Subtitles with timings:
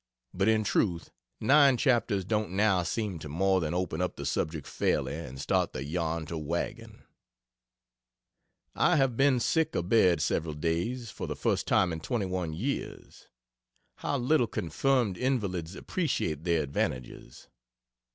[0.33, 4.65] But in truth 9 chapters don't now seem to more than open up the subject
[4.65, 7.03] fairly and start the yarn to wagging.
[8.73, 13.27] I have been sick a bed several days, for the first time in 21 years.
[13.97, 17.47] How little confirmed invalids appreciate their advantages.